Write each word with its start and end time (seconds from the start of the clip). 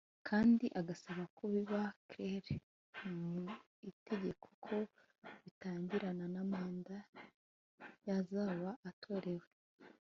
kandi 0.27 0.65
agasaba 0.79 1.23
ko 1.35 1.43
biba 1.51 1.81
«claire» 2.09 2.53
mu 3.43 3.55
itegeko 3.91 4.47
ko 4.65 4.77
bitangirana 5.43 6.25
na 6.33 6.41
manda 6.51 6.97
yazaba 8.07 8.71
atorewe 8.89 9.47